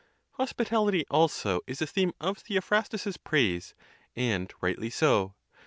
[0.31, 3.75] Hospitality also is a theme of Theophrastus's praise,
[4.15, 5.35] Another ejt and rightly so.